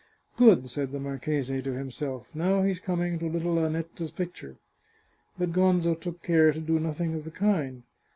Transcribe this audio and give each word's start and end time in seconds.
"Good," 0.35 0.71
said 0.71 0.91
the 0.91 0.99
marchese 0.99 1.61
to 1.61 1.73
himself;" 1.73 2.25
now 2.33 2.63
he's 2.63 2.79
coming 2.79 3.19
to 3.19 3.27
little 3.29 3.59
Annetta's 3.63 4.09
picture." 4.09 4.55
But 5.37 5.51
Gonzo 5.51 5.93
took 5.93 6.23
care 6.23 6.51
to 6.51 6.59
do 6.59 6.79
nothing 6.79 7.13
of 7.13 7.23
the 7.23 7.29
kind. 7.29 7.83